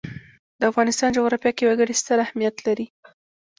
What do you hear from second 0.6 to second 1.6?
افغانستان جغرافیه